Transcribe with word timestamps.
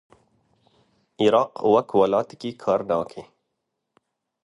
Iraq 1.25 1.51
wek 1.71 1.89
welatekî 1.99 2.51
kar 2.61 2.81
nake. 2.89 3.23